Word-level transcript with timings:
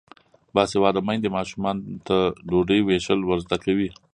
باسواده 0.55 0.99
میندې 1.07 1.29
ماشومانو 1.37 1.83
ته 2.07 2.17
ډوډۍ 2.49 2.79
ویشل 2.83 3.19
ور 3.23 3.39
زده 3.45 3.57
کوي. 3.65 3.89